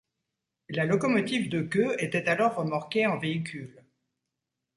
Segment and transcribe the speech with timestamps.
[0.69, 3.85] La locomotive de queue était alors remorquée en véhicule.